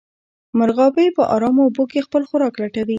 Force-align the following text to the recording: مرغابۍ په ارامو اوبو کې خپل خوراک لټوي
مرغابۍ 0.57 1.07
په 1.17 1.23
ارامو 1.35 1.61
اوبو 1.65 1.83
کې 1.91 2.05
خپل 2.07 2.21
خوراک 2.29 2.53
لټوي 2.61 2.89